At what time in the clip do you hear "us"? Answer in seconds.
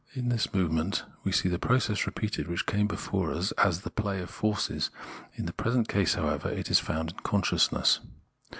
3.31-3.51